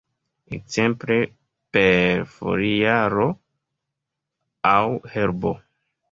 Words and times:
Ekzemple 0.57 1.17
per 1.75 2.23
foliaro 2.37 3.27
aŭ 4.71 4.79
herbo. 5.17 5.53